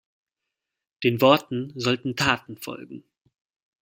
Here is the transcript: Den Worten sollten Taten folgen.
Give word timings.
Den 1.03 1.21
Worten 1.21 1.73
sollten 1.75 2.15
Taten 2.15 2.57
folgen. 2.57 3.03